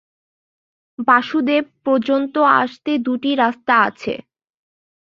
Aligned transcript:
বাসুদেব 0.99 1.63
পর্যন্ত 1.85 2.35
আসতে 2.59 2.91
দুটি 3.05 3.31
রাস্তা 3.35 3.73
আছে। 3.87 4.13